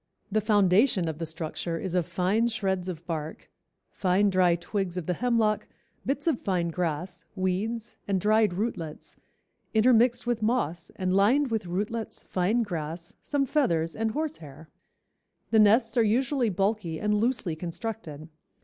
"The 0.31 0.41
foundation 0.41 1.07
of 1.07 1.19
the 1.19 1.27
structure 1.27 1.77
is 1.77 1.93
of 1.93 2.07
fine 2.07 2.47
shreds 2.47 2.89
of 2.89 3.05
bark, 3.05 3.51
fine 3.91 4.31
dry 4.31 4.55
twigs 4.55 4.97
of 4.97 5.05
the 5.05 5.13
hemlock, 5.13 5.67
bits 6.07 6.25
of 6.25 6.41
fine 6.41 6.69
grass, 6.69 7.23
weeds 7.35 7.97
and 8.07 8.19
dried 8.19 8.55
rootlets, 8.55 9.15
intermixed 9.75 10.25
with 10.25 10.41
moss 10.41 10.89
and 10.95 11.13
lined 11.13 11.51
with 11.51 11.67
rootlets, 11.67 12.23
fine 12.23 12.63
grass, 12.63 13.13
some 13.21 13.45
feathers 13.45 13.95
and 13.95 14.09
horse 14.13 14.37
hair." 14.37 14.69
The 15.51 15.59
nests 15.59 15.95
are 15.97 16.03
usually 16.03 16.49
bulky 16.49 16.99
and 16.99 17.13
loosely 17.13 17.55
constructed. 17.55 18.27